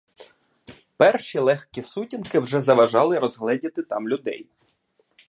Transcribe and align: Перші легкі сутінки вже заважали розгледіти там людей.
Перші 0.97 1.39
легкі 1.39 1.81
сутінки 1.83 2.39
вже 2.39 2.61
заважали 2.61 3.19
розгледіти 3.19 3.83
там 3.83 4.09
людей. 4.09 4.47